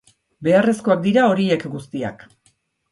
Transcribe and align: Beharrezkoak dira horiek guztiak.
Beharrezkoak 0.47 1.05
dira 1.05 1.29
horiek 1.35 1.69
guztiak. 1.77 2.29